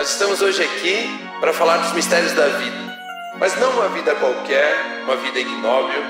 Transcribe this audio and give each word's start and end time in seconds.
Nós 0.00 0.12
estamos 0.12 0.40
hoje 0.40 0.62
aqui 0.62 1.20
para 1.40 1.52
falar 1.52 1.76
dos 1.76 1.92
mistérios 1.92 2.32
da 2.32 2.46
vida. 2.46 2.98
Mas 3.38 3.54
não 3.60 3.70
uma 3.72 3.90
vida 3.90 4.14
qualquer, 4.14 5.02
uma 5.04 5.14
vida 5.16 5.38
ignóbil. 5.40 6.02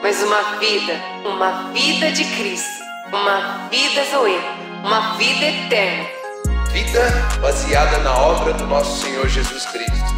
Mas 0.00 0.22
uma 0.22 0.40
vida, 0.60 0.92
uma 1.24 1.72
vida 1.72 2.12
de 2.12 2.24
Cristo. 2.36 2.84
Uma 3.08 3.66
vida 3.70 4.04
Zoe, 4.08 4.38
uma 4.84 5.16
vida 5.16 5.46
eterna. 5.46 6.06
Vida 6.70 7.10
baseada 7.42 7.98
na 8.04 8.16
obra 8.16 8.52
do 8.52 8.68
nosso 8.68 9.04
Senhor 9.04 9.26
Jesus 9.28 9.66
Cristo. 9.66 10.14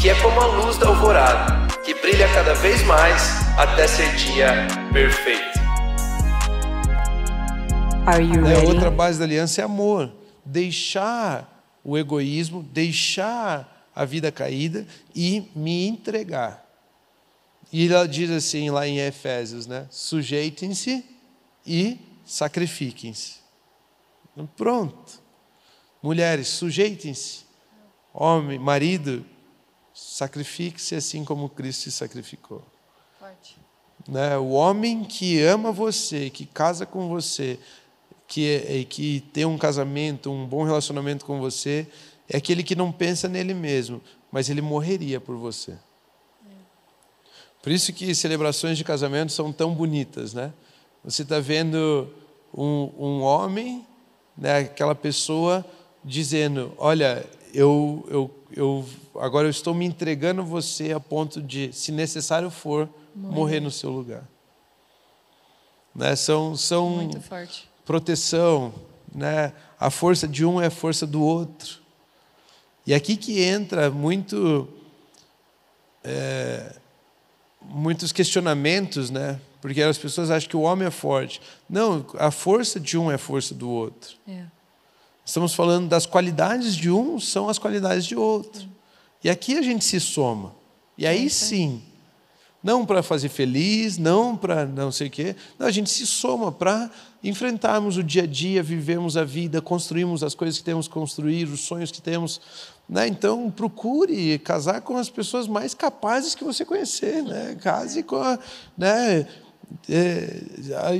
Que 0.00 0.08
é 0.08 0.14
como 0.22 0.40
a 0.40 0.46
luz 0.46 0.78
da 0.78 0.86
alvorada, 0.88 1.66
que 1.84 1.92
brilha 1.92 2.32
cada 2.32 2.54
vez 2.54 2.82
mais 2.84 3.42
até 3.58 3.86
ser 3.86 4.10
dia 4.16 4.66
perfeito. 4.90 5.58
Are 8.06 8.24
you 8.24 8.46
É, 8.46 8.54
ready? 8.54 8.66
outra 8.68 8.90
base 8.90 9.18
da 9.18 9.26
aliança 9.26 9.60
é 9.60 9.64
amor. 9.64 10.10
Deixar 10.46 11.57
o 11.88 11.96
egoísmo, 11.96 12.62
deixar 12.62 13.90
a 13.94 14.04
vida 14.04 14.30
caída 14.30 14.86
e 15.14 15.50
me 15.56 15.86
entregar. 15.86 16.62
E 17.72 17.88
ela 17.90 18.06
diz 18.06 18.30
assim 18.30 18.68
lá 18.68 18.86
em 18.86 18.98
Efésios, 18.98 19.66
né? 19.66 19.86
Sujeitem-se 19.90 21.02
e 21.66 21.98
sacrifiquem-se. 22.26 23.36
Pronto. 24.54 25.22
Mulheres, 26.02 26.48
sujeitem-se. 26.48 27.46
Homem, 28.12 28.58
marido, 28.58 29.24
sacrifique-se 29.94 30.94
assim 30.94 31.24
como 31.24 31.48
Cristo 31.48 31.84
se 31.84 31.92
sacrificou. 31.92 32.62
Né? 34.06 34.36
O 34.36 34.50
homem 34.50 35.04
que 35.04 35.40
ama 35.40 35.72
você, 35.72 36.28
que 36.28 36.44
casa 36.44 36.84
com 36.84 37.08
você, 37.08 37.58
que, 38.28 38.46
é- 38.46 38.84
que 38.84 39.20
tem 39.32 39.44
um 39.46 39.58
casamento, 39.58 40.30
um 40.30 40.46
bom 40.46 40.62
relacionamento 40.62 41.24
com 41.24 41.40
você, 41.40 41.86
é 42.28 42.36
aquele 42.36 42.62
que 42.62 42.76
não 42.76 42.92
pensa 42.92 43.26
nele 43.26 43.54
mesmo, 43.54 44.00
mas 44.30 44.50
ele 44.50 44.60
morreria 44.60 45.18
por 45.18 45.36
você. 45.36 45.76
Por 47.62 47.72
isso 47.72 47.92
que 47.92 48.14
celebrações 48.14 48.78
de 48.78 48.84
casamento 48.84 49.32
são 49.32 49.52
tão 49.52 49.74
bonitas, 49.74 50.32
né? 50.32 50.52
Você 51.04 51.22
está 51.22 51.40
vendo 51.40 52.08
um, 52.54 52.90
um 52.98 53.22
homem, 53.22 53.84
né, 54.36 54.58
aquela 54.58 54.94
pessoa 54.94 55.64
dizendo, 56.04 56.72
olha, 56.78 57.26
eu, 57.52 58.06
eu, 58.08 58.30
eu 58.54 58.84
agora 59.16 59.46
eu 59.46 59.50
estou 59.50 59.74
me 59.74 59.84
entregando 59.84 60.42
a 60.42 60.44
você 60.44 60.92
a 60.92 61.00
ponto 61.00 61.42
de, 61.42 61.72
se 61.72 61.90
necessário 61.90 62.50
for, 62.50 62.88
morrer, 63.14 63.60
no 63.60 63.70
seu 63.70 63.90
lugar. 63.90 64.28
Né? 65.94 66.14
São, 66.14 66.56
são 66.56 66.90
Muito 66.90 67.20
forte. 67.20 67.68
Proteção, 67.88 68.74
né? 69.14 69.54
A 69.80 69.88
força 69.88 70.28
de 70.28 70.44
um 70.44 70.60
é 70.60 70.66
a 70.66 70.70
força 70.70 71.06
do 71.06 71.22
outro. 71.22 71.78
E 72.86 72.92
aqui 72.92 73.16
que 73.16 73.42
entra 73.42 73.90
muito 73.90 74.68
é, 76.04 76.76
muitos 77.62 78.12
questionamentos, 78.12 79.08
né? 79.08 79.40
Porque 79.62 79.80
as 79.80 79.96
pessoas 79.96 80.30
acham 80.30 80.50
que 80.50 80.56
o 80.56 80.60
homem 80.60 80.86
é 80.86 80.90
forte. 80.90 81.40
Não, 81.68 82.04
a 82.18 82.30
força 82.30 82.78
de 82.78 82.98
um 82.98 83.10
é 83.10 83.14
a 83.14 83.18
força 83.18 83.54
do 83.54 83.70
outro. 83.70 84.16
É. 84.28 84.44
Estamos 85.24 85.54
falando 85.54 85.88
das 85.88 86.04
qualidades 86.04 86.76
de 86.76 86.90
um 86.90 87.18
são 87.18 87.48
as 87.48 87.58
qualidades 87.58 88.04
de 88.04 88.14
outro. 88.14 88.68
E 89.24 89.30
aqui 89.30 89.56
a 89.56 89.62
gente 89.62 89.86
se 89.86 89.98
soma. 89.98 90.54
E 90.98 91.06
aí 91.06 91.30
sim, 91.30 91.82
não 92.68 92.84
para 92.84 93.02
fazer 93.02 93.30
feliz, 93.30 93.96
não 93.96 94.36
para 94.36 94.66
não 94.66 94.92
sei 94.92 95.06
o 95.06 95.10
quê, 95.10 95.34
não, 95.58 95.66
a 95.66 95.70
gente 95.70 95.88
se 95.88 96.06
soma 96.06 96.52
para 96.52 96.90
enfrentarmos 97.24 97.96
o 97.96 98.02
dia 98.02 98.24
a 98.24 98.26
dia, 98.26 98.62
vivemos 98.62 99.16
a 99.16 99.24
vida, 99.24 99.62
construirmos 99.62 100.22
as 100.22 100.34
coisas 100.34 100.58
que 100.58 100.64
temos 100.64 100.86
que 100.86 100.92
construir, 100.92 101.48
os 101.48 101.60
sonhos 101.60 101.90
que 101.90 102.02
temos. 102.02 102.42
Né? 102.86 103.08
Então, 103.08 103.50
procure 103.50 104.38
casar 104.40 104.82
com 104.82 104.98
as 104.98 105.08
pessoas 105.08 105.48
mais 105.48 105.72
capazes 105.72 106.34
que 106.34 106.44
você 106.44 106.62
conhecer. 106.62 107.22
Né? 107.22 107.56
Case 107.58 108.02
com 108.02 108.16
a. 108.16 108.38
Né? 108.76 109.26
É, 109.88 110.42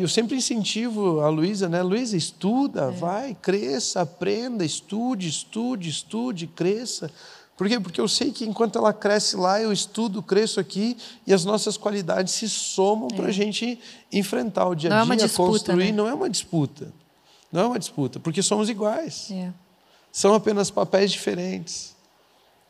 eu 0.00 0.08
sempre 0.08 0.36
incentivo 0.36 1.20
a 1.20 1.28
Luísa, 1.28 1.68
né? 1.68 1.82
Luísa, 1.82 2.16
estuda, 2.16 2.90
vai, 2.90 3.34
cresça, 3.34 4.02
aprenda, 4.02 4.64
estude, 4.64 5.28
estude, 5.28 5.88
estude, 5.88 6.46
cresça. 6.46 7.10
Por 7.58 7.68
quê? 7.68 7.80
Porque 7.80 8.00
eu 8.00 8.06
sei 8.06 8.30
que 8.30 8.44
enquanto 8.44 8.78
ela 8.78 8.92
cresce 8.92 9.36
lá, 9.36 9.60
eu 9.60 9.72
estudo, 9.72 10.22
cresço 10.22 10.60
aqui 10.60 10.96
e 11.26 11.34
as 11.34 11.44
nossas 11.44 11.76
qualidades 11.76 12.32
se 12.34 12.48
somam 12.48 13.08
para 13.08 13.26
a 13.26 13.32
gente 13.32 13.80
enfrentar 14.12 14.68
o 14.68 14.76
dia 14.76 14.90
é 14.90 14.92
a 14.92 15.02
uma 15.02 15.16
dia, 15.16 15.26
disputa, 15.26 15.50
construir. 15.50 15.86
né? 15.86 15.92
Não 15.92 16.06
é 16.06 16.14
uma 16.14 16.30
disputa. 16.30 16.92
Não 17.50 17.62
é 17.62 17.66
uma 17.66 17.78
disputa, 17.80 18.20
porque 18.20 18.44
somos 18.44 18.68
iguais. 18.68 19.32
É. 19.32 19.52
São 20.12 20.34
apenas 20.34 20.70
papéis 20.70 21.10
diferentes. 21.10 21.96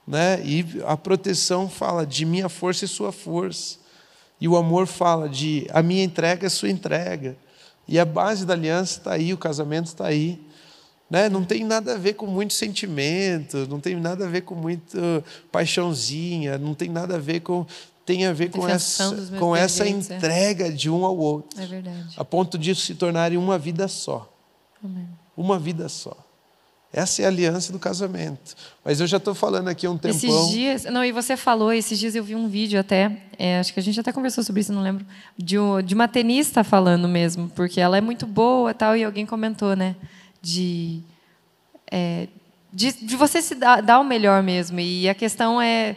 Né? 0.06 0.40
E 0.42 0.64
a 0.86 0.96
proteção 0.96 1.68
fala 1.68 2.06
de 2.06 2.24
minha 2.24 2.48
força 2.48 2.86
e 2.86 2.88
sua 2.88 3.12
força. 3.12 3.76
E 4.40 4.48
o 4.48 4.56
amor 4.56 4.86
fala 4.86 5.28
de 5.28 5.66
a 5.70 5.82
minha 5.82 6.02
entrega 6.02 6.46
é 6.46 6.48
sua 6.48 6.70
entrega. 6.70 7.36
E 7.86 7.98
a 7.98 8.06
base 8.06 8.46
da 8.46 8.54
aliança 8.54 9.00
está 9.00 9.12
aí, 9.12 9.34
o 9.34 9.38
casamento 9.38 9.88
está 9.88 10.06
aí. 10.06 10.40
Né? 11.10 11.28
Não 11.28 11.42
tem 11.44 11.64
nada 11.64 11.94
a 11.94 11.98
ver 11.98 12.14
com 12.14 12.26
muito 12.26 12.52
sentimento, 12.52 13.66
não 13.68 13.80
tem 13.80 13.96
nada 13.96 14.26
a 14.26 14.28
ver 14.28 14.42
com 14.42 14.54
muito 14.54 14.96
paixãozinha, 15.50 16.58
não 16.58 16.74
tem 16.74 16.88
nada 16.88 17.16
a 17.16 17.18
ver 17.18 17.40
com. 17.40 17.66
Tem 18.04 18.24
a 18.24 18.32
ver 18.32 18.50
com 18.50 18.66
essa, 18.66 19.14
com 19.38 19.54
essa 19.54 19.84
é. 19.84 19.90
entrega 19.90 20.72
de 20.72 20.88
um 20.88 21.04
ao 21.04 21.14
outro. 21.16 21.60
É 21.60 21.66
verdade. 21.66 22.14
A 22.16 22.24
ponto 22.24 22.56
disso 22.56 22.80
se 22.80 22.94
tornarem 22.94 23.36
uma 23.36 23.58
vida 23.58 23.86
só. 23.86 24.32
Amém. 24.82 25.06
Uma 25.36 25.58
vida 25.58 25.90
só. 25.90 26.16
Essa 26.90 27.20
é 27.20 27.24
a 27.26 27.28
aliança 27.28 27.70
do 27.70 27.78
casamento. 27.78 28.54
Mas 28.82 28.98
eu 28.98 29.06
já 29.06 29.18
estou 29.18 29.34
falando 29.34 29.68
aqui 29.68 29.86
há 29.86 29.90
um 29.90 29.98
tempão. 29.98 30.16
Esses 30.16 30.48
dias, 30.50 30.84
não, 30.84 31.04
e 31.04 31.12
você 31.12 31.36
falou, 31.36 31.70
esses 31.70 31.98
dias 31.98 32.14
eu 32.14 32.24
vi 32.24 32.34
um 32.34 32.48
vídeo 32.48 32.80
até, 32.80 33.14
é, 33.38 33.58
acho 33.58 33.74
que 33.74 33.80
a 33.80 33.82
gente 33.82 34.00
até 34.00 34.10
conversou 34.10 34.42
sobre 34.42 34.62
isso, 34.62 34.72
não 34.72 34.80
lembro, 34.80 35.04
de, 35.36 35.58
um- 35.58 35.82
de 35.82 35.94
uma 35.94 36.08
tenista 36.08 36.64
falando 36.64 37.06
mesmo, 37.06 37.50
porque 37.54 37.78
ela 37.78 37.98
é 37.98 38.00
muito 38.00 38.26
boa 38.26 38.72
tal, 38.72 38.96
e 38.96 39.04
alguém 39.04 39.26
comentou, 39.26 39.76
né, 39.76 39.94
de, 40.40 41.02
é, 41.90 42.28
de, 42.72 42.92
de 42.92 43.16
você 43.16 43.42
se 43.42 43.54
dar, 43.54 43.80
dar 43.80 44.00
o 44.00 44.04
melhor 44.04 44.42
mesmo, 44.42 44.80
e 44.80 45.08
a 45.08 45.14
questão 45.14 45.60
é, 45.60 45.96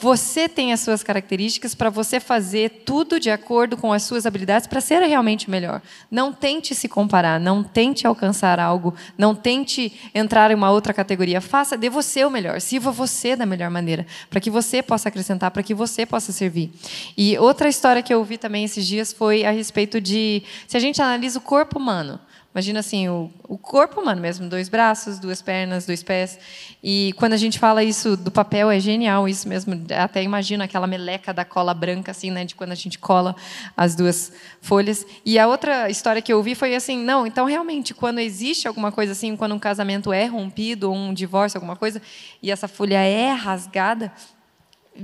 você 0.00 0.48
tem 0.48 0.72
as 0.72 0.80
suas 0.80 1.02
características 1.02 1.74
para 1.74 1.90
você 1.90 2.18
fazer 2.18 2.84
tudo 2.86 3.20
de 3.20 3.30
acordo 3.30 3.76
com 3.76 3.92
as 3.92 4.02
suas 4.02 4.24
habilidades 4.24 4.66
para 4.66 4.80
ser 4.80 5.02
realmente 5.02 5.50
melhor. 5.50 5.82
Não 6.10 6.32
tente 6.32 6.74
se 6.74 6.88
comparar, 6.88 7.38
não 7.38 7.62
tente 7.62 8.06
alcançar 8.06 8.58
algo, 8.58 8.94
não 9.18 9.34
tente 9.34 9.92
entrar 10.14 10.50
em 10.50 10.54
uma 10.54 10.70
outra 10.70 10.94
categoria. 10.94 11.40
Faça 11.42 11.76
de 11.76 11.90
você 11.90 12.24
o 12.24 12.30
melhor, 12.30 12.62
sirva 12.62 12.90
você 12.90 13.36
da 13.36 13.44
melhor 13.44 13.68
maneira, 13.68 14.06
para 14.30 14.40
que 14.40 14.50
você 14.50 14.82
possa 14.82 15.10
acrescentar, 15.10 15.50
para 15.50 15.62
que 15.62 15.74
você 15.74 16.06
possa 16.06 16.32
servir. 16.32 16.72
E 17.14 17.36
outra 17.36 17.68
história 17.68 18.02
que 18.02 18.12
eu 18.12 18.20
ouvi 18.20 18.38
também 18.38 18.64
esses 18.64 18.86
dias 18.86 19.12
foi 19.12 19.44
a 19.44 19.50
respeito 19.50 20.00
de 20.00 20.42
se 20.66 20.78
a 20.78 20.80
gente 20.80 21.02
analisa 21.02 21.38
o 21.38 21.42
corpo 21.42 21.78
humano. 21.78 22.18
Imagina 22.52 22.80
assim, 22.80 23.08
o, 23.08 23.30
o 23.44 23.56
corpo 23.56 24.00
humano 24.00 24.20
mesmo, 24.20 24.48
dois 24.48 24.68
braços, 24.68 25.20
duas 25.20 25.40
pernas, 25.40 25.86
dois 25.86 26.02
pés. 26.02 26.36
E 26.82 27.14
quando 27.16 27.32
a 27.32 27.36
gente 27.36 27.60
fala 27.60 27.84
isso 27.84 28.16
do 28.16 28.30
papel, 28.30 28.68
é 28.72 28.80
genial 28.80 29.28
isso 29.28 29.48
mesmo. 29.48 29.80
Até 29.96 30.20
imagina 30.24 30.64
aquela 30.64 30.88
meleca 30.88 31.32
da 31.32 31.44
cola 31.44 31.72
branca, 31.72 32.10
assim, 32.10 32.28
né, 32.28 32.44
de 32.44 32.56
quando 32.56 32.72
a 32.72 32.74
gente 32.74 32.98
cola 32.98 33.36
as 33.76 33.94
duas 33.94 34.32
folhas. 34.60 35.06
E 35.24 35.38
a 35.38 35.46
outra 35.46 35.88
história 35.88 36.20
que 36.20 36.32
eu 36.32 36.38
ouvi 36.38 36.56
foi 36.56 36.74
assim, 36.74 36.98
não, 36.98 37.24
então 37.24 37.46
realmente, 37.46 37.94
quando 37.94 38.18
existe 38.18 38.66
alguma 38.66 38.90
coisa 38.90 39.12
assim, 39.12 39.36
quando 39.36 39.54
um 39.54 39.58
casamento 39.58 40.12
é 40.12 40.26
rompido, 40.26 40.90
ou 40.90 40.96
um 40.96 41.14
divórcio, 41.14 41.56
alguma 41.56 41.76
coisa, 41.76 42.02
e 42.42 42.50
essa 42.50 42.66
folha 42.66 42.98
é 42.98 43.30
rasgada, 43.30 44.12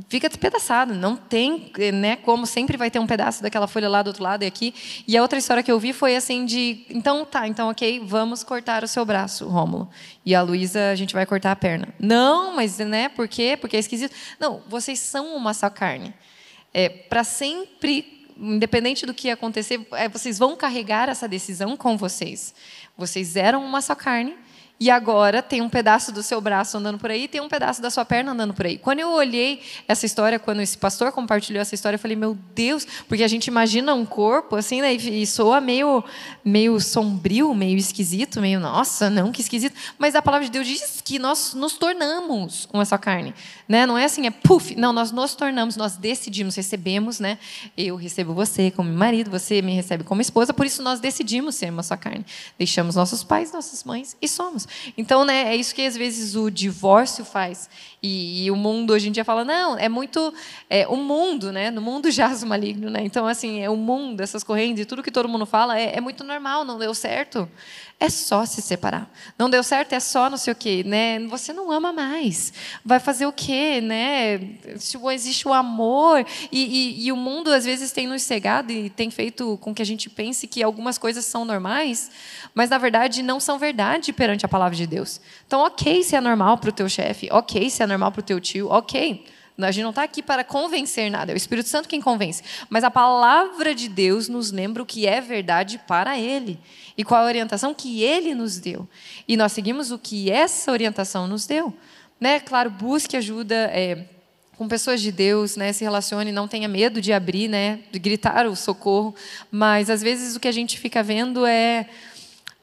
fica 0.09 0.29
despedaçado, 0.29 0.95
não 0.95 1.17
tem, 1.17 1.73
né, 1.95 2.17
como 2.17 2.47
sempre 2.47 2.77
vai 2.77 2.91
ter 2.91 2.99
um 2.99 3.07
pedaço 3.07 3.43
daquela 3.43 3.67
folha 3.67 3.89
lá 3.89 4.03
do 4.03 4.09
outro 4.09 4.23
lado 4.23 4.43
e 4.43 4.47
aqui. 4.47 4.75
E 5.07 5.17
a 5.17 5.23
outra 5.23 5.39
história 5.39 5.63
que 5.63 5.71
eu 5.71 5.79
vi 5.79 5.93
foi 5.93 6.17
assim 6.17 6.45
de, 6.45 6.85
então 6.91 7.25
tá, 7.25 7.47
então 7.47 7.71
OK, 7.71 8.03
vamos 8.05 8.43
cortar 8.43 8.83
o 8.85 8.89
seu 8.89 9.05
braço, 9.05 9.49
Rômulo. 9.49 9.89
E 10.25 10.35
a 10.35 10.43
Luísa, 10.43 10.91
a 10.91 10.95
gente 10.95 11.15
vai 11.15 11.25
cortar 11.25 11.53
a 11.53 11.57
perna. 11.57 11.89
Não, 11.99 12.55
mas 12.55 12.79
né, 12.79 13.09
por 13.09 13.29
quê? 13.29 13.57
Porque 13.59 13.77
é 13.77 13.81
esquisito. 13.81 14.15
Não, 14.39 14.63
vocês 14.69 14.99
são 14.99 15.37
uma 15.37 15.55
só 15.55 15.71
carne. 15.71 16.13
É, 16.75 16.89
para 16.89 17.25
sempre, 17.25 18.27
independente 18.37 19.07
do 19.07 19.15
que 19.15 19.31
acontecer, 19.31 19.87
é, 19.93 20.09
vocês 20.09 20.39
vão 20.39 20.57
carregar 20.57 21.09
essa 21.09 21.27
decisão 21.27 21.77
com 21.77 21.97
vocês. 21.97 22.55
Vocês 22.97 23.37
eram 23.37 23.65
uma 23.65 23.81
só 23.81 23.95
carne 23.95 24.37
e 24.79 24.91
agora 24.91 25.43
tem 25.43 25.61
um 25.61 25.69
pedaço 25.69 26.13
do 26.13 26.23
seu 26.23 26.41
braço 26.41 26.77
andando 26.77 26.99
por 26.99 27.11
aí, 27.11 27.27
tem 27.27 27.41
um 27.41 27.49
pedaço 27.49 27.83
da 27.83 27.91
sua 27.91 28.05
perna 28.05 28.33
andando 28.33 28.55
por 28.55 28.67
aí. 28.67 28.79
Quando 28.79 29.01
eu 29.01 29.11
olhei 29.11 29.63
essa 29.89 30.07
história, 30.07 30.39
quando 30.39 30.61
esse 30.61 30.79
pastor 30.79 31.11
compartilhou 31.13 31.61
essa 31.61 31.75
história, 31.75 31.97
eu 31.97 32.01
falei, 32.01 32.17
meu 32.17 32.37
Deus, 32.55 32.87
porque 33.09 33.25
a 33.25 33.29
gente 33.29 33.47
imagina 33.47 33.95
um 33.95 34.05
corpo 34.05 34.55
assim, 34.55 34.81
né, 34.81 34.95
e 34.95 35.17
e 35.17 35.27
soa 35.27 35.61
meio, 35.61 36.05
meio 36.45 36.81
sombrio, 36.81 37.53
meio 37.55 37.77
esquisito, 37.77 38.41
meio, 38.41 38.61
nossa, 38.61 39.09
não, 39.09 39.33
que 39.33 39.41
esquisito. 39.41 39.75
Mas 39.99 40.15
a 40.15 40.23
palavra 40.23 40.45
de 40.47 40.53
Deus 40.53 40.67
diz 40.67 41.01
que 41.03 41.19
nós 41.19 41.55
nos 41.55 41.75
tornamos 41.75 42.69
uma 42.73 42.85
só 42.85 42.99
carne. 42.99 43.35
Né? 43.69 43.87
Não 43.87 43.97
é 43.97 44.05
assim, 44.05 44.27
é 44.27 44.31
puf, 44.31 44.75
não, 44.77 44.93
nós 44.93 45.11
nos 45.11 45.35
tornamos, 45.35 45.77
nós 45.77 45.97
decidimos, 45.97 46.55
recebemos, 46.55 47.19
né? 47.19 47.39
Eu 47.77 47.97
recebo 47.97 48.33
você 48.35 48.71
como 48.71 48.93
marido, 48.93 49.31
você 49.31 49.61
me 49.61 49.75
recebe 49.75 50.05
como 50.05 50.21
esposa, 50.21 50.55
por 50.55 50.67
isso 50.67 50.83
nós 50.83 51.01
decidimos 51.01 51.57
ser 51.57 51.71
uma 51.71 51.83
só 51.83 51.97
carne. 51.97 52.25
Deixamos 52.59 52.95
nossos 52.95 53.25
pais, 53.25 53.53
nossas 53.53 53.83
mães 53.83 54.17
e 54.21 54.29
somos. 54.29 54.66
Então, 54.97 55.25
né, 55.25 55.53
é 55.53 55.57
isso 55.57 55.75
que 55.75 55.87
às 55.87 55.97
vezes 55.97 56.35
o 56.35 56.51
divórcio 56.51 57.25
faz. 57.25 57.69
E, 58.03 58.45
e 58.45 58.51
o 58.51 58.57
mundo 58.57 58.93
hoje 58.93 59.09
em 59.09 59.13
dia 59.13 59.25
fala, 59.25 59.45
não, 59.45 59.77
é 59.79 59.89
muito. 59.89 60.33
É, 60.69 60.87
o 60.87 60.97
mundo, 60.97 61.53
né? 61.53 61.71
No 61.71 61.81
mundo 61.81 62.11
jaz 62.13 62.43
o 62.43 62.47
maligno, 62.47 62.91
né? 62.91 63.01
Então, 63.03 63.27
assim, 63.27 63.61
é 63.61 63.71
o 63.71 63.77
mundo, 63.77 64.21
essas 64.21 64.43
correntes, 64.43 64.87
tudo 64.87 65.03
que 65.03 65.11
todo 65.11 65.29
mundo 65.29 65.47
fala 65.47 65.79
é, 65.79 65.97
é 65.97 66.01
muito 66.01 66.23
normal, 66.25 66.65
não 66.65 66.79
deu 66.79 66.95
certo 66.95 67.49
é 67.99 68.11
só 68.11 68.45
se 68.45 68.61
separar. 68.61 69.11
Não 69.39 69.49
deu 69.49 69.63
certo, 69.63 69.95
é 69.95 70.01
só 70.01 70.29
não 70.29 70.37
sei 70.37 70.53
o 70.53 70.57
quê, 70.57 70.83
né? 70.85 71.19
Você 71.29 71.51
não 71.53 71.73
ama 71.73 71.95
mais. 71.95 72.53
Vai 72.85 73.01
fazer 73.01 73.27
o 73.27 73.33
quê, 73.33 73.81
né? 73.81 74.39
Se 74.77 74.99
existe 75.15 75.49
o 75.49 75.53
amor 75.53 76.25
e, 76.53 76.63
e, 76.63 77.07
e, 77.07 77.13
o 77.13 77.17
mundo 77.17 77.51
às 77.51 77.65
vezes 77.65 77.93
tem 77.93 78.07
nos 78.07 78.23
cegado 78.23 78.71
e 78.71 78.91
tem 78.91 79.11
feito 79.11 79.57
com 79.63 79.75
que 79.75 79.81
a 79.81 79.87
gente 79.87 80.11
pense 80.11 80.47
que 80.47 80.63
algumas 80.63 80.99
coisas 80.99 81.25
são 81.25 81.47
normais, 81.47 82.11
mas 82.55 82.69
na 82.69 82.77
verdade 82.77 83.23
não 83.23 83.41
são 83.41 83.59
verdade 83.59 84.13
perante 84.13 84.45
a 84.45 84.49
palavra 84.49 84.77
de 84.77 84.87
Deus. 84.87 85.19
Então, 85.47 85.61
ok, 85.61 86.03
se 86.03 86.15
é 86.15 86.21
normal 86.21 86.59
para 86.59 86.69
o 86.69 86.73
teu 86.73 86.89
chefe, 86.91 87.29
ok, 87.33 87.71
se 87.71 87.83
é 87.83 87.86
normal 87.87 88.13
para 88.13 88.21
o 88.21 88.23
teu 88.23 88.41
tio, 88.41 88.69
ok. 88.69 89.25
A 89.59 89.71
gente 89.71 89.85
não 89.85 89.91
está 89.91 90.03
aqui 90.03 90.23
para 90.23 90.45
convencer 90.45 91.11
nada, 91.11 91.33
é 91.33 91.35
o 91.35 91.37
Espírito 91.37 91.69
Santo 91.69 91.89
quem 91.89 92.01
convence. 92.01 92.43
Mas 92.69 92.85
a 92.85 92.91
palavra 92.91 93.75
de 93.75 93.89
Deus 93.89 94.29
nos 94.29 94.51
lembra 94.51 94.83
o 94.83 94.87
que 94.87 95.07
é 95.07 95.21
verdade 95.21 95.81
para 95.87 96.19
Ele 96.19 96.59
e 96.97 97.03
qual 97.03 97.23
a 97.23 97.27
orientação 97.27 97.73
que 97.73 98.03
Ele 98.03 98.35
nos 98.35 98.59
deu. 98.59 98.87
E 99.27 99.37
nós 99.37 99.53
seguimos 99.53 99.91
o 99.91 99.99
que 99.99 100.31
essa 100.31 100.71
orientação 100.71 101.27
nos 101.27 101.47
deu. 101.47 101.73
Né? 102.21 102.39
Claro, 102.39 102.71
busque 102.71 103.17
ajuda. 103.17 103.55
É, 103.73 104.05
com 104.59 104.67
pessoas 104.67 105.03
de 105.03 105.13
Deus, 105.13 105.55
né, 105.55 105.71
se 105.73 105.85
relacione, 105.85 106.33
não 106.33 106.49
tenha 106.49 106.67
medo 106.67 106.99
de 106.99 107.13
abrir, 107.13 107.47
né, 107.47 107.81
de 107.93 107.99
gritar 107.99 108.47
o 108.47 108.57
socorro, 108.57 109.15
mas 109.51 109.91
às 109.91 110.01
vezes 110.01 110.35
o 110.35 110.41
que 110.41 110.49
a 110.49 110.53
gente 110.53 110.79
fica 110.79 111.03
vendo 111.03 111.45
é 111.45 111.87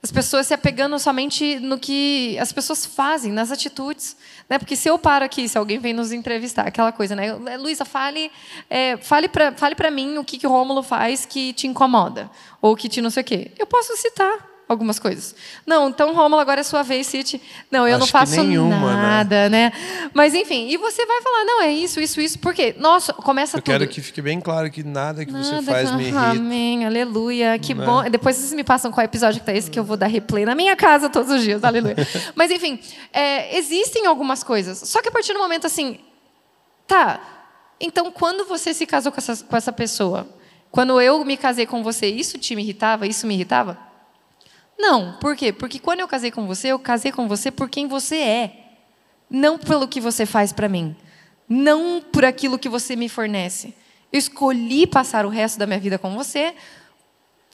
as 0.03 0.11
pessoas 0.11 0.47
se 0.47 0.53
apegando 0.53 0.99
somente 0.99 1.59
no 1.59 1.79
que 1.79 2.37
as 2.37 2.51
pessoas 2.51 2.85
fazem, 2.85 3.31
nas 3.31 3.51
atitudes. 3.51 4.17
Né? 4.49 4.59
Porque 4.59 4.75
se 4.75 4.89
eu 4.89 4.99
paro 4.99 5.25
aqui, 5.25 5.47
se 5.47 5.57
alguém 5.57 5.79
vem 5.79 5.93
nos 5.93 6.11
entrevistar, 6.11 6.67
aquela 6.67 6.91
coisa, 6.91 7.15
né? 7.15 7.33
Luísa, 7.57 7.85
fale, 7.85 8.31
é, 8.69 8.97
fale 8.97 9.27
para 9.27 9.51
fale 9.53 9.75
mim 9.91 10.17
o 10.17 10.23
que, 10.23 10.37
que 10.37 10.47
o 10.47 10.49
Rômulo 10.49 10.83
faz 10.83 11.25
que 11.25 11.53
te 11.53 11.67
incomoda, 11.67 12.29
ou 12.61 12.75
que 12.75 12.89
te 12.89 13.01
não 13.01 13.09
sei 13.09 13.21
o 13.21 13.25
quê. 13.25 13.51
Eu 13.57 13.65
posso 13.65 13.95
citar 13.97 14.52
algumas 14.73 14.99
coisas. 14.99 15.35
Não, 15.65 15.89
então 15.89 16.13
Rômulo, 16.13 16.41
agora 16.41 16.61
é 16.61 16.63
sua 16.63 16.83
vez, 16.83 17.07
City. 17.07 17.41
Não, 17.71 17.87
eu 17.87 17.95
Acho 17.95 17.99
não 17.99 18.07
faço 18.07 18.43
nenhuma, 18.43 18.95
né? 18.95 19.01
nada, 19.01 19.49
né? 19.49 19.71
né? 19.71 20.09
Mas 20.13 20.33
enfim, 20.33 20.67
e 20.69 20.77
você 20.77 21.05
vai 21.05 21.21
falar, 21.21 21.45
não, 21.45 21.61
é 21.61 21.71
isso, 21.71 21.99
isso, 21.99 22.19
isso. 22.19 22.39
Por 22.39 22.53
quê? 22.53 22.75
Nossa, 22.77 23.13
começa 23.13 23.57
eu 23.57 23.61
tudo. 23.61 23.71
Eu 23.73 23.79
quero 23.79 23.91
que 23.91 24.01
fique 24.01 24.21
bem 24.21 24.41
claro 24.41 24.69
que 24.69 24.83
nada 24.83 25.25
que 25.25 25.31
nada 25.31 25.43
você 25.43 25.61
faz 25.61 25.89
que... 25.89 25.95
me 25.95 26.03
irrita. 26.03 26.19
Amém, 26.19 26.85
aleluia, 26.85 27.57
que 27.59 27.73
né? 27.73 27.85
bom. 27.85 28.03
Depois 28.09 28.35
vocês 28.35 28.53
me 28.53 28.63
passam 28.63 28.91
qual 28.91 29.05
episódio 29.05 29.39
que 29.39 29.45
tá 29.45 29.53
esse, 29.53 29.69
que 29.69 29.79
eu 29.79 29.83
vou 29.83 29.95
dar 29.95 30.07
replay 30.07 30.45
na 30.45 30.55
minha 30.55 30.75
casa 30.75 31.09
todos 31.09 31.31
os 31.31 31.41
dias, 31.41 31.63
aleluia. 31.63 31.95
Mas 32.35 32.51
enfim, 32.51 32.79
é, 33.11 33.57
existem 33.57 34.05
algumas 34.05 34.43
coisas. 34.43 34.79
Só 34.79 35.01
que 35.01 35.09
a 35.09 35.11
partir 35.11 35.33
do 35.33 35.39
momento 35.39 35.67
assim, 35.67 35.99
tá, 36.87 37.21
então 37.79 38.11
quando 38.11 38.45
você 38.45 38.73
se 38.73 38.85
casou 38.85 39.11
com 39.11 39.19
essa, 39.19 39.43
com 39.43 39.55
essa 39.55 39.71
pessoa, 39.71 40.27
quando 40.71 40.99
eu 40.99 41.23
me 41.23 41.37
casei 41.37 41.67
com 41.67 41.83
você, 41.83 42.07
isso 42.07 42.39
te 42.39 42.55
irritava, 42.55 43.05
isso 43.05 43.27
me 43.27 43.35
irritava? 43.35 43.92
Não, 44.77 45.13
por 45.19 45.35
quê? 45.35 45.53
Porque 45.53 45.79
quando 45.79 45.99
eu 45.99 46.07
casei 46.07 46.31
com 46.31 46.47
você, 46.47 46.69
eu 46.69 46.79
casei 46.79 47.11
com 47.11 47.27
você 47.27 47.51
por 47.51 47.69
quem 47.69 47.87
você 47.87 48.17
é, 48.17 48.57
não 49.29 49.57
pelo 49.57 49.87
que 49.87 50.01
você 50.01 50.25
faz 50.25 50.51
para 50.51 50.69
mim, 50.69 50.95
não 51.47 52.01
por 52.01 52.25
aquilo 52.25 52.59
que 52.59 52.69
você 52.69 52.95
me 52.95 53.07
fornece. 53.07 53.73
Eu 54.11 54.19
escolhi 54.19 54.85
passar 54.85 55.25
o 55.25 55.29
resto 55.29 55.57
da 55.57 55.65
minha 55.65 55.79
vida 55.79 55.97
com 55.97 56.15
você 56.15 56.53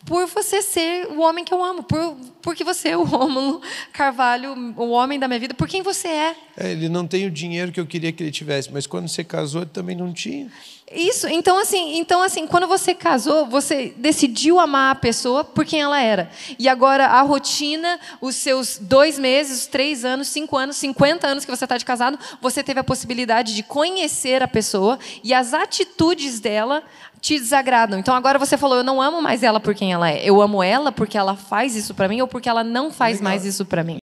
por 0.06 0.26
você 0.28 0.62
ser 0.62 1.08
o 1.08 1.20
homem 1.22 1.44
que 1.44 1.54
eu 1.54 1.64
amo, 1.64 1.84
por, 1.84 2.16
porque 2.42 2.64
você 2.64 2.90
é 2.90 2.98
o 2.98 3.04
Rômulo 3.06 3.62
Carvalho, 3.92 4.74
o 4.78 4.90
homem 4.90 5.20
da 5.20 5.28
minha 5.28 5.40
vida, 5.40 5.54
por 5.54 5.68
quem 5.68 5.82
você 5.82 6.08
é. 6.08 6.36
é. 6.58 6.72
Ele 6.72 6.90
não 6.90 7.06
tem 7.06 7.26
o 7.26 7.32
dinheiro 7.32 7.72
que 7.72 7.80
eu 7.80 7.86
queria 7.86 8.12
que 8.12 8.24
ele 8.24 8.32
tivesse, 8.32 8.72
mas 8.72 8.88
quando 8.88 9.08
você 9.08 9.24
casou, 9.24 9.62
ele 9.62 9.72
também 9.72 9.96
não 9.96 10.14
tinha. 10.14 10.50
Isso, 10.92 11.28
então 11.28 11.60
assim, 11.60 12.00
então 12.00 12.20
assim, 12.20 12.48
quando 12.48 12.66
você 12.66 12.96
casou, 12.96 13.46
você 13.46 13.94
decidiu 13.96 14.60
amar 14.60 14.92
a 14.92 14.96
pessoa 14.96 15.44
por 15.44 15.64
quem 15.64 15.82
ela 15.82 16.02
era. 16.02 16.32
E 16.58 16.68
agora 16.68 17.06
a 17.06 17.22
rotina, 17.22 18.00
os 18.20 18.36
seus 18.36 18.80
dois 18.80 19.20
meses, 19.20 19.68
três 19.68 20.04
anos, 20.04 20.30
cinco 20.30 20.58
anos, 20.58 20.78
cinquenta 20.78 21.28
anos 21.28 21.46
que 21.46 21.52
você 21.52 21.64
está 21.64 21.78
de 21.78 21.86
casado, 21.86 22.18
você 22.42 22.64
teve 22.64 22.80
a 22.80 22.84
possibilidade 22.84 23.54
de 23.54 23.62
conhecer 23.62 24.42
a 24.42 24.48
pessoa 24.48 24.98
e 25.24 25.32
as 25.32 25.54
atitudes 25.54 26.40
dela 26.40 26.82
te 27.20 27.38
desagradam. 27.38 28.00
Então 28.00 28.16
agora 28.16 28.40
você 28.40 28.58
falou, 28.58 28.78
eu 28.78 28.84
não 28.84 29.02
amo 29.02 29.22
mais 29.22 29.44
ela 29.44 29.60
por 29.60 29.76
quem 29.76 29.94
ela 29.94 30.10
é. 30.10 30.24
Eu 30.24 30.42
amo 30.42 30.64
ela 30.64 30.92
porque 30.92 31.18
ela 31.18 31.36
faz 31.36 31.76
isso 31.76 31.94
para 31.94 32.08
mim 32.08 32.22
ou 32.22 32.28
porque 32.28 32.50
ela 32.50 32.64
não 32.64 32.92
faz 32.92 33.18
Legal. 33.18 33.32
mais 33.32 33.46
isso 33.46 33.66
para 33.66 33.84
mim. 33.84 33.98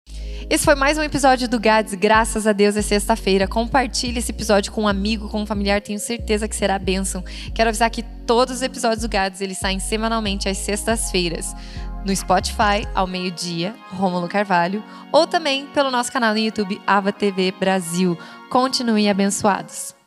Esse 0.49 0.65
foi 0.65 0.75
mais 0.75 0.97
um 0.97 1.01
episódio 1.01 1.47
do 1.47 1.59
Gads. 1.59 1.93
Graças 1.93 2.45
a 2.45 2.51
Deus 2.51 2.75
é 2.75 2.81
sexta-feira. 2.81 3.47
Compartilhe 3.47 4.19
esse 4.19 4.31
episódio 4.31 4.71
com 4.71 4.83
um 4.83 4.87
amigo, 4.87 5.29
com 5.29 5.41
um 5.41 5.45
familiar. 5.45 5.81
Tenho 5.81 5.99
certeza 5.99 6.47
que 6.47 6.55
será 6.55 6.77
bênção. 6.77 7.23
Quero 7.55 7.69
avisar 7.69 7.89
que 7.89 8.03
todos 8.25 8.55
os 8.55 8.61
episódios 8.61 9.01
do 9.01 9.09
Gads 9.09 9.41
eles 9.41 9.57
saem 9.57 9.79
semanalmente 9.79 10.49
às 10.49 10.57
sextas-feiras 10.57 11.55
no 12.05 12.13
Spotify 12.15 12.85
ao 12.93 13.07
meio-dia, 13.07 13.73
Rômulo 13.93 14.27
Carvalho, 14.27 14.83
ou 15.11 15.25
também 15.25 15.65
pelo 15.67 15.89
nosso 15.89 16.11
canal 16.11 16.33
no 16.33 16.39
YouTube 16.39 16.81
Ava 16.85 17.11
TV 17.11 17.53
Brasil. 17.57 18.17
Continuem 18.49 19.09
abençoados. 19.09 20.02